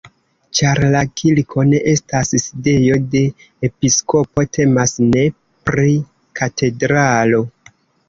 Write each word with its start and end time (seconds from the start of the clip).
Ĉar 0.59 0.79
la 0.95 1.01
kirko 1.21 1.65
ne 1.73 1.81
estas 1.91 2.33
sidejo 2.45 2.97
de 3.13 3.23
episkopo, 3.71 4.49
temas 4.61 4.99
ne 5.13 5.29
pri 5.71 5.89
katedralo. 6.43 7.49